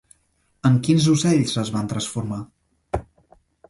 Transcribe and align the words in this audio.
En 0.69 0.79
quins 0.87 1.05
ocells 1.17 1.55
es 1.67 1.73
van 1.79 1.95
transformar? 1.95 2.43